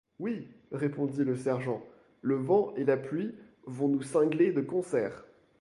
[0.17, 1.85] Oui, répondit le sergent,
[2.23, 3.35] le vent et la pluie
[3.67, 5.25] vont nous cingler de concert.